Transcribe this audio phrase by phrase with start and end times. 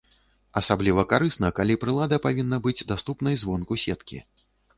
[0.61, 4.17] Асабліва карысна, калі прылада павінна быць даступнай звонку сеткі.